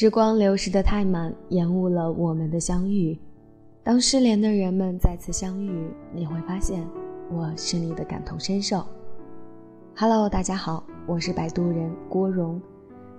[0.00, 3.20] 时光流逝的太慢，延误了我们的相遇。
[3.84, 6.88] 当失联的人们再次相遇，你会发现
[7.30, 8.82] 我是你的感同身受。
[9.94, 12.58] Hello，大家好，我是摆渡人郭荣。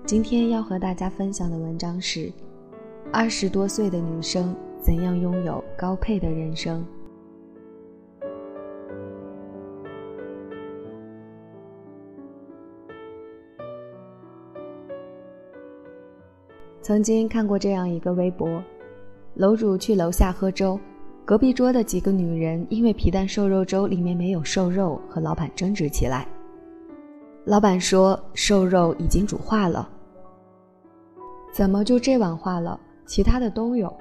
[0.08, 2.34] 今天要和大家分享的文章是：
[3.13, 6.84] 二十多岁的女生怎样拥有高配的人生。
[16.91, 18.62] 曾经看过这样一个微博：
[19.36, 20.77] 楼主去楼下喝粥，
[21.23, 26.27] 隔壁桌的几个女人因为皮蛋瘦肉粥里面没有瘦肉，和老板争执起来。
[27.45, 29.88] 老板说：“瘦肉已经煮化了。”
[31.54, 32.78] 怎么就这碗化了？
[33.06, 33.95] 其他的都有，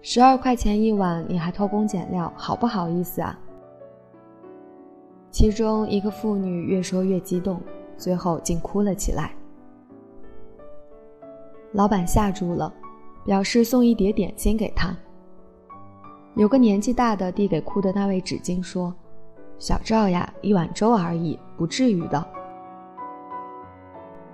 [0.00, 3.36] 十二块钱一碗，你还偷工减料，好不好意思啊？
[5.32, 7.60] 其中一个妇女越说越激动，
[7.96, 9.32] 最后竟哭了起来。
[11.76, 12.72] 老板吓住了，
[13.22, 14.96] 表示送一碟点心给他。
[16.34, 18.94] 有个年纪大的递给哭的那位纸巾，说
[19.60, 22.26] ：“小赵呀，一碗粥而已，不至于的。”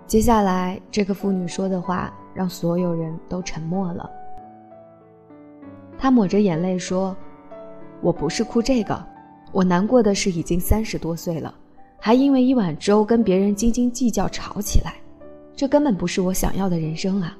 [0.07, 4.09] 接下来，这个妇女说的话让所有人都沉默了。
[5.99, 7.17] 她抹着眼泪说
[8.01, 9.05] ：“我不是哭这个，
[9.51, 11.53] 我难过的是已经三十多岁了，
[11.99, 14.95] 还因为一碗粥跟别人斤斤计较吵起来。”
[15.55, 17.39] 这根本不是我想要的人生啊！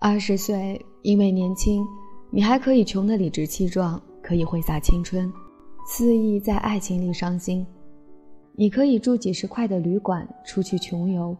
[0.00, 1.84] 二十岁，因为年轻，
[2.30, 5.32] 你还可以穷得理直气壮，可以挥洒青春，
[5.86, 7.66] 肆意在爱情里伤心。
[8.52, 11.36] 你可以住几十块的旅馆，出去穷游，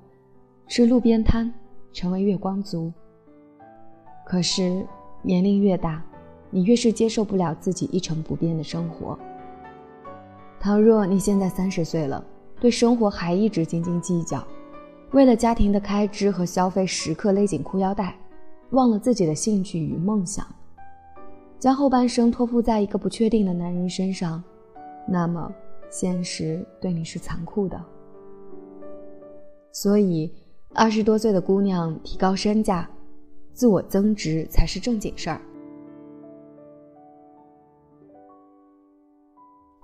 [0.66, 1.52] 吃路边摊，
[1.92, 2.92] 成为月光族。
[4.24, 4.84] 可是，
[5.22, 6.04] 年龄越大，
[6.50, 9.16] 你越是接受不了自己一成不变的生活。
[10.58, 12.24] 倘若你现在三十岁了，
[12.58, 14.42] 对生活还一直斤斤计较，
[15.12, 18.18] 为了家庭的开支和消费时刻勒紧裤腰带，
[18.70, 20.46] 忘了自己的兴趣与梦想，
[21.58, 24.42] 将后半生托付在一个不确定的男人身上，
[25.06, 25.52] 那么
[25.90, 27.78] 现实对你是残酷的。
[29.72, 30.32] 所以，
[30.74, 32.88] 二十多岁的姑娘提高身价，
[33.52, 35.40] 自我增值才是正经事儿。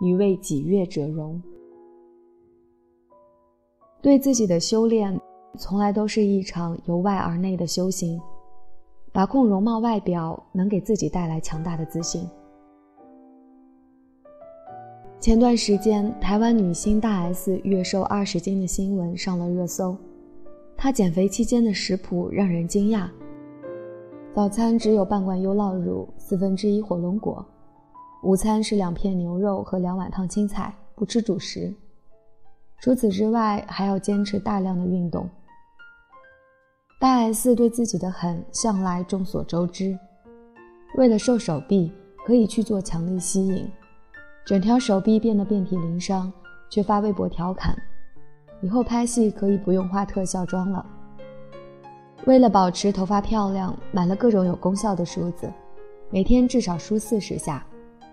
[0.00, 1.40] 女为己悦者容。
[4.02, 5.16] 对自己的修炼，
[5.56, 8.20] 从来都是一场由外而内的修行。
[9.12, 12.28] 把控容貌外表，能给自己带来强大的自信。
[15.20, 19.96] 前段时间，台湾女星大 S 月瘦二十斤的新闻上了热搜。
[20.76, 23.08] 她减肥期间的食谱让人惊讶：
[24.34, 27.40] 早餐只有半罐优酪乳、四分之一火龙果；
[28.24, 31.72] 午餐是两片牛肉和两碗烫青菜，不吃主食。
[32.82, 35.30] 除此之外，还要坚持大量的运动。
[36.98, 39.96] 大 S 对自己的狠向来众所周知，
[40.96, 41.92] 为了瘦手臂，
[42.26, 43.70] 可以去做强力吸引，
[44.44, 46.32] 整条手臂变得遍体鳞伤，
[46.68, 47.72] 却发微博调侃：
[48.60, 50.84] 以后拍戏可以不用化特效妆了。
[52.24, 55.48] 为了保持头发漂亮，买了各种有功效的梳子，
[56.10, 57.64] 每天至少梳四十下，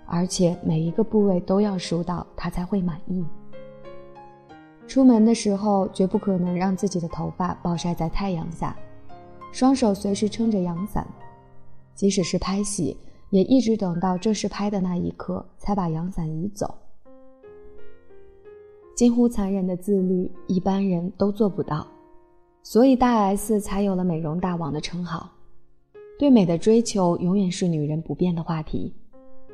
[0.06, 3.26] 而且每一个部位都要梳到，她才会满意。
[4.90, 8.76] 出门的时候，绝不可能让自己的头发暴晒在太阳下，
[9.52, 11.06] 双手随时撑着阳伞。
[11.94, 12.98] 即使是拍戏，
[13.30, 16.74] 也一直等到正式拍的那一刻才把阳伞移走。
[18.96, 21.86] 近乎残忍的自律，一般人都做不到，
[22.64, 25.30] 所以大 S 才有了“美容大王”的称号。
[26.18, 28.92] 对美的追求永远是女人不变的话题，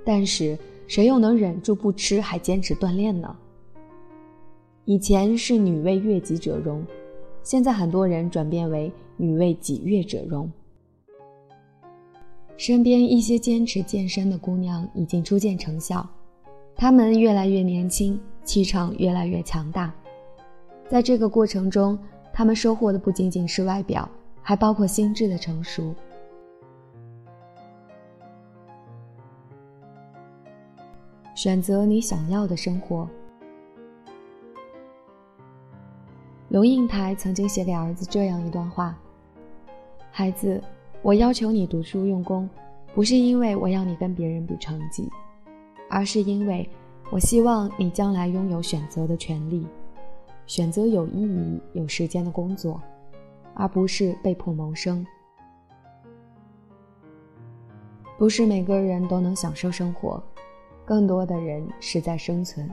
[0.06, 0.57] 但是
[0.88, 3.35] 谁又能忍住不吃还坚持锻炼呢？
[4.85, 6.85] 以前是女为悦己者容，
[7.41, 10.47] 现在很多人转变为女为己悦者容。
[12.55, 16.08] 身边一些坚持健身的姑娘已经初见成效，
[16.76, 19.91] 她们越来越年轻，气场越来越强大。
[20.88, 21.97] 在这个过程中，
[22.31, 24.08] 她们收获的不仅仅是外表，
[24.43, 25.96] 还包括心智的成熟。
[31.34, 33.09] 选择你想要的生活。
[36.55, 38.97] 龙应台曾经写给儿子这样一段话
[40.09, 40.63] ：“孩子，
[41.02, 42.49] 我要求你读书用功，
[42.93, 45.11] 不是因为我要你跟别人比成绩，
[45.90, 46.66] 而是因为
[47.11, 49.67] 我希望你将来拥有选择的权利，
[50.47, 52.81] 选择有意义、有时间的工作，
[53.53, 55.05] 而不是被迫谋生。
[58.17, 60.23] 不是每个人都能享受生活，
[60.85, 62.66] 更多的人是在生存。”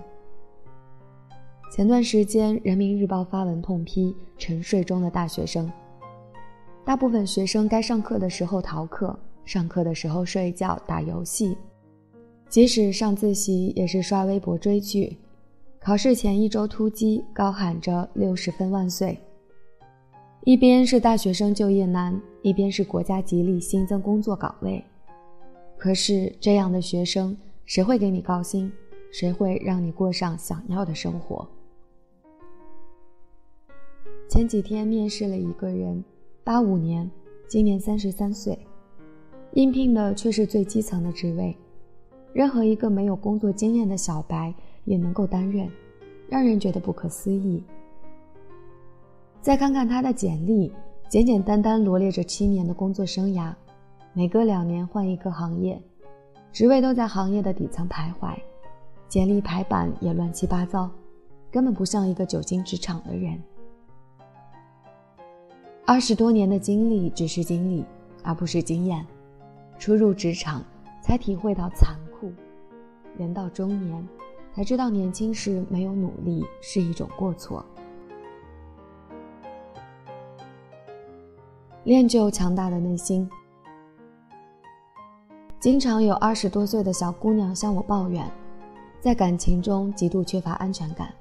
[1.75, 5.73] 前段时间，《人民日报》发文痛批沉睡中的大学生。
[6.85, 11.57] 大部分学生该上课的时候逃课，上课的时候睡觉打游戏，
[12.47, 15.17] 即使上自习也是刷微博追剧。
[15.81, 19.19] 考试前一周突击，高喊着“六十分万岁”。
[20.45, 24.85] 一边是大学生就业难，一边是国家极力新增工作岗位。
[25.79, 27.35] 可是这样的学生，
[27.65, 28.71] 谁会给你高薪？
[29.11, 31.49] 谁会让你过上想要的生活？
[34.33, 36.03] 前几天面试了一个人。
[36.43, 37.11] 八五年，
[37.47, 38.59] 今年三十三岁，
[39.53, 41.55] 应聘的却是最基层的职位，
[42.33, 44.55] 任何一个没有工作经验的小白
[44.87, 45.69] 也能够担任，
[46.31, 47.63] 让人觉得不可思议。
[49.43, 50.73] 再看看他的简历，
[51.11, 53.53] 简简单单罗列着七年的工作生涯，
[54.15, 55.79] 每隔两年换一个行业，
[56.55, 58.35] 职位都在行业的底层徘徊，
[59.11, 60.89] 简历排版也乱七八糟，
[61.51, 63.39] 根本不像一个久经职场的人。
[65.93, 67.85] 二十多年的经历只是经历，
[68.25, 69.07] 而不是经验。
[69.79, 70.65] 初入职场
[71.03, 72.33] 才体会到残酷，
[73.19, 74.09] 人到中年
[74.55, 77.63] 才知道年轻时没有努力是一种过错。
[81.85, 83.29] 练就强大的内心。
[85.61, 88.27] 经常有二十多岁的小姑娘向我抱怨，
[88.99, 91.13] 在感情中极度缺乏安全感。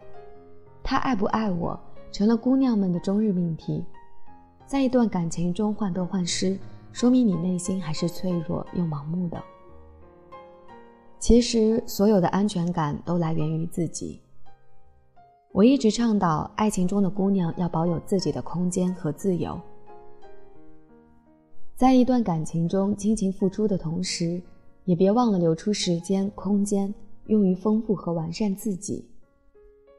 [0.81, 1.77] 他爱不爱我，
[2.09, 3.83] 成了姑娘们的终日命题。
[4.71, 6.57] 在一段感情中患得患失，
[6.93, 9.37] 说明你内心还是脆弱又盲目的。
[11.19, 14.21] 其实，所有的安全感都来源于自己。
[15.51, 19.59] 我一直倡导，爱情中的姑娘要保有自己的空间和自由。
[21.75, 24.41] 在一段感情中倾情付出的同时，
[24.85, 26.93] 也别忘了留出时间、空间，
[27.25, 29.05] 用于丰富和完善自己，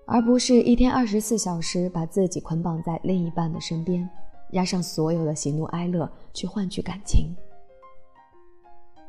[0.07, 4.09] 而不是一天二十四小时把自己捆绑在另一半的身边。
[4.53, 7.35] 押上所有的喜怒哀乐去换取感情。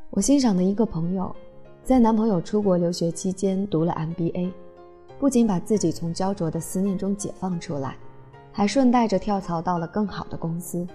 [0.09, 1.33] 我欣赏的一个朋友，
[1.83, 4.51] 在男朋友出国留学期间读了 MBA，
[5.19, 7.97] 不仅把自己从焦灼的思念中解放出来，
[8.51, 10.87] 还顺带着跳槽到了更好的公司。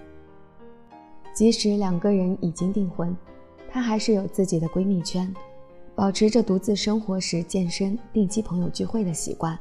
[1.33, 3.15] 即使两个人已经订婚，
[3.69, 5.33] 她还是有自己的闺蜜圈，
[5.95, 9.57] 保持着独自生活时健身、定期朋友聚会的习惯。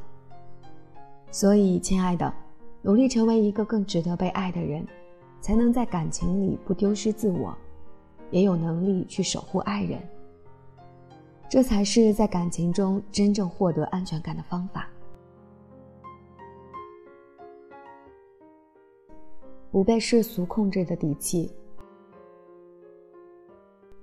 [1.30, 2.32] 所以，亲爱的。
[2.82, 4.86] 努力成为一个更值得被爱的人，
[5.40, 7.56] 才能在感情里不丢失自我，
[8.30, 10.00] 也有能力去守护爱人。
[11.48, 14.88] 这才是在感情中真正获得安全感的方法。
[19.70, 21.52] 不被世俗控制的底气。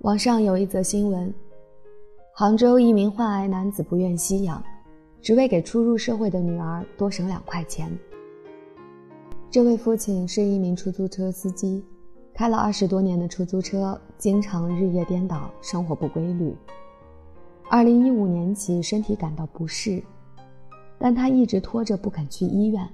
[0.00, 1.32] 网上有一则新闻：
[2.32, 4.62] 杭州一名患癌男子不愿吸氧，
[5.20, 7.90] 只为给初入社会的女儿多省两块钱。
[9.56, 11.82] 这位父亲是一名出租车司机，
[12.34, 16.54] 开了二十多年的出租车，经常日夜颠倒，生活不规律。
[17.70, 20.02] 二零一五年起，身体感到不适，
[20.98, 22.86] 但他一直拖着不肯去医院，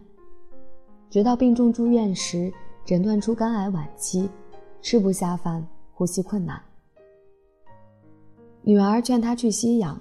[1.11, 2.53] 直到病重住院时，
[2.85, 4.31] 诊断出肝癌晚期，
[4.81, 6.63] 吃不下饭，呼吸困难。
[8.63, 10.01] 女儿劝他去吸氧，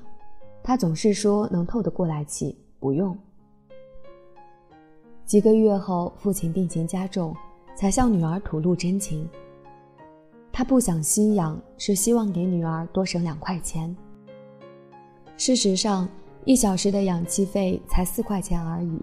[0.62, 3.18] 他总是说能透得过来气，不用。
[5.32, 7.34] 几个月后，父亲病情加重，
[7.74, 9.26] 才向女儿吐露真情。
[10.52, 13.96] 他不想吸氧，是希望给女儿多省两块钱。
[15.38, 16.06] 事实上，
[16.44, 19.00] 一小时的氧气费才四块钱而已，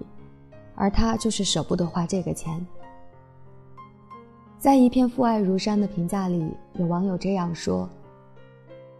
[0.74, 2.62] 而他就是舍不得花这个钱。
[4.58, 7.88] 在一片父爱如山的评价里，有网友这样说：“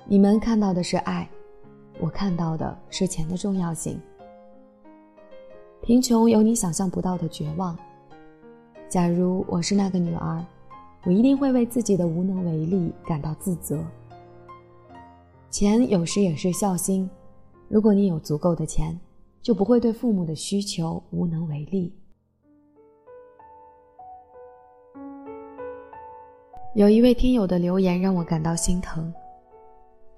[0.09, 1.29] 你们看到的是爱，
[2.01, 4.01] 我看到的是钱的重要性。”
[5.89, 7.75] 贫穷有你想象不到的绝望。
[8.91, 10.45] 假如我是那个女儿，
[11.07, 13.83] 我一定会为自己的无能为力感到自责。
[15.49, 17.09] 钱有时也是孝心，
[17.69, 19.01] 如果你有足够的钱，
[19.41, 21.91] 就不会对父母的需求无能为力。
[26.75, 29.11] 有一位听友的留言让我感到心疼，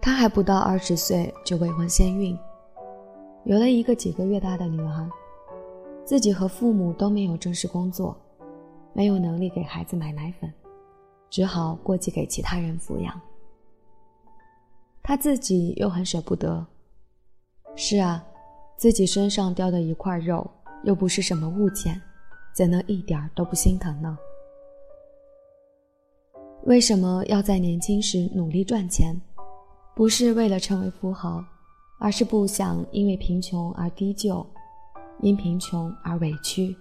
[0.01, 2.37] 他还不到二十岁就未婚先孕，
[3.45, 5.09] 有了一个几个月大的女儿。
[6.11, 8.21] 自己和父母都没有正式工作，
[8.93, 10.53] 没有能力给孩子买奶粉，
[11.31, 13.21] 只好过继给其他人抚养。
[15.05, 16.67] 他自己又很舍不得。
[17.77, 18.27] 是啊，
[18.77, 20.45] 自己身上掉的一块肉，
[20.83, 22.03] 又不是什么物件，
[22.53, 24.19] 怎能一点都不心疼呢？
[26.65, 29.15] 为什么要在年轻时努力赚钱？
[29.95, 31.45] 不是为了成为富豪，
[32.01, 34.45] 而是不想因为贫穷而低就。
[35.23, 36.77] 因贫穷而委屈，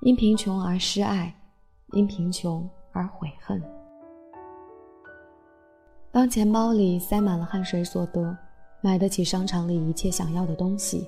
[0.00, 1.34] 因贫穷而失爱，
[1.92, 3.62] 因贫穷而悔恨。
[6.10, 8.34] 当钱包里塞满了汗水所得，
[8.80, 11.06] 买得起商场里一切想要的东西，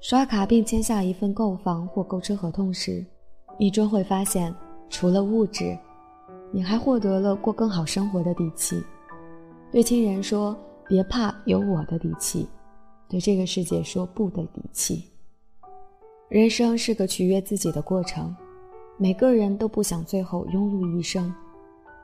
[0.00, 3.04] 刷卡并签下一份购房或购车合同时，
[3.58, 4.54] 你终会发现，
[4.88, 5.76] 除了物质，
[6.52, 8.80] 你还获得了过更好生活的底气。
[9.72, 12.46] 对亲人说：“别怕，有我的底气。”
[13.08, 15.11] 对这个世界说不的底气。
[16.32, 18.34] 人生是个取悦自己的过程，
[18.96, 21.30] 每个人都不想最后庸碌一生。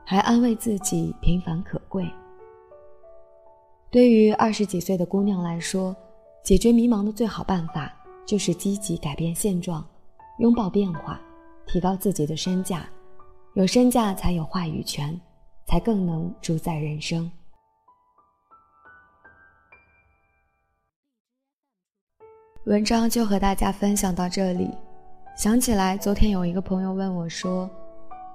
[0.04, 2.06] 还安慰自己平凡可贵。
[3.90, 5.96] 对于二十几岁的姑娘来说，
[6.44, 7.90] 解决迷茫的最好办法
[8.26, 9.82] 就是积极改变现状，
[10.40, 11.18] 拥抱变化，
[11.66, 12.86] 提高自己的身价。
[13.54, 15.18] 有身价才有话语权，
[15.64, 17.30] 才更能主宰人生。
[22.68, 24.70] 文章就和大家分享到这里。
[25.34, 27.68] 想起来，昨天有一个朋友问我说。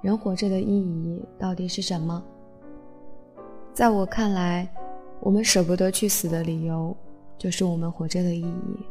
[0.02, 2.22] 人活着的意义到底是什么？
[3.72, 4.68] 在我看来，
[5.20, 6.94] 我们舍不得去死的理由，
[7.38, 8.86] 就是我们活着的意义。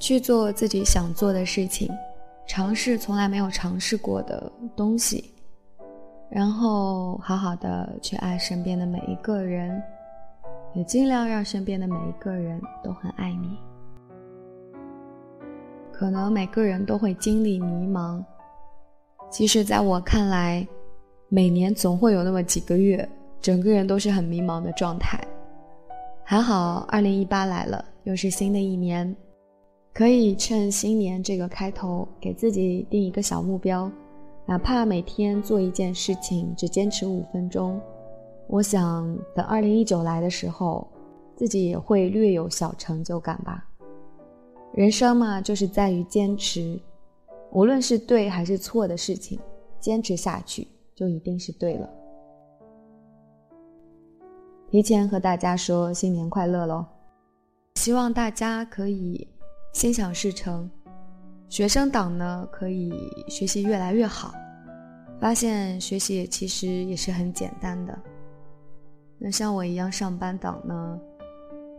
[0.00, 1.88] 去做自己想做的事情，
[2.46, 5.32] 尝试从来没有尝试过的东西，
[6.28, 9.80] 然后好好的去爱身边的每一个人，
[10.74, 13.56] 也尽量让身边的每一个人都很爱你。
[15.92, 18.22] 可能每个人都会经历迷茫。
[19.30, 20.66] 其实，在我看来，
[21.28, 23.08] 每年总会有那么几个月，
[23.40, 25.18] 整个人都是很迷茫的状态。
[26.24, 29.14] 还好，二零一八来了，又是新的一年，
[29.92, 33.90] 可以趁新年这个开头，给自己定一个小目标，
[34.46, 37.80] 哪怕每天做一件事情，只坚持五分钟。
[38.46, 40.86] 我想，等二零一九来的时候，
[41.34, 43.66] 自己也会略有小成就感吧。
[44.72, 46.78] 人生嘛，就是在于坚持。
[47.52, 49.38] 无论是对还是错的事情，
[49.78, 51.88] 坚持下去就一定是对了。
[54.70, 56.84] 提前和大家说新年快乐喽！
[57.76, 59.26] 希望大家可以
[59.72, 60.68] 心想事成，
[61.48, 62.92] 学生党呢可以
[63.28, 64.34] 学习越来越好，
[65.20, 67.96] 发现学习其实也是很简单的。
[69.26, 71.00] 那像我一样上班党呢，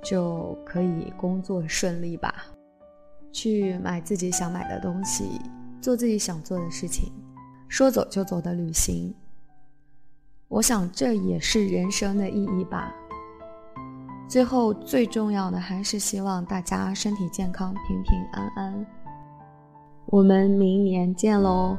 [0.04, 2.34] 就可以工作顺利吧，
[3.32, 5.40] 去买自己想买的东西。
[5.80, 7.14] 做自己想做的事情，
[7.70, 9.14] 说走就走的旅行。
[10.48, 12.92] 我想这也是人生的意义吧。
[14.28, 18.86] 最后最重要的还是希望大家身体健康、平平安安。
[20.08, 21.78] 我们明年见喽！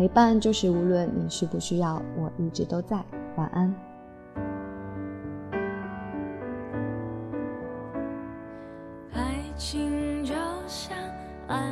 [0.00, 3.04] 陪伴就是无论你需不需要，我一直都在。
[3.36, 3.74] 晚安。
[9.12, 10.32] 爱情就
[10.66, 10.96] 像
[11.48, 11.62] 安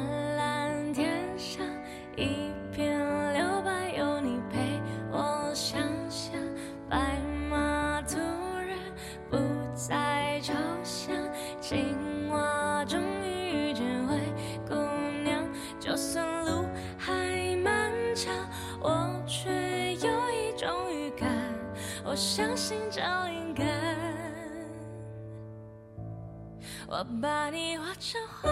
[26.90, 28.50] 我把你画成画，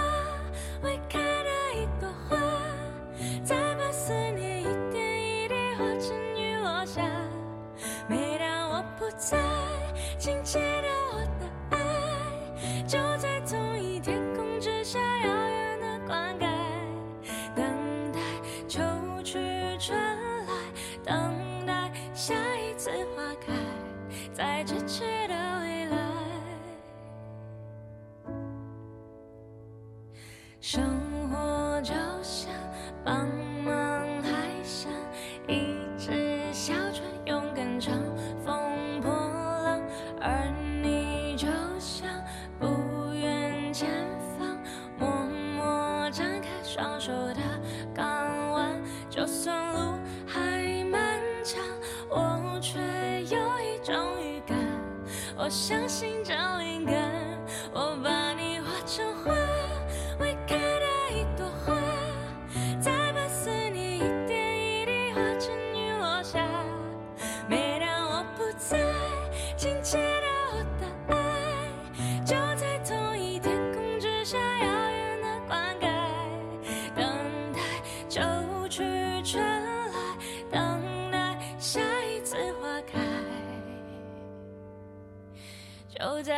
[30.68, 30.82] 生
[31.30, 31.94] 活就
[32.24, 32.50] 像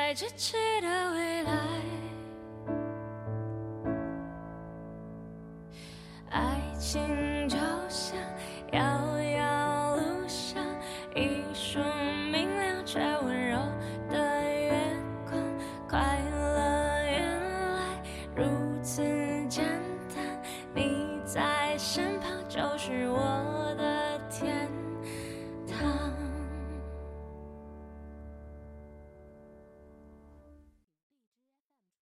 [0.09, 1.53] 在咫尺的未来。
[6.31, 7.28] 爱情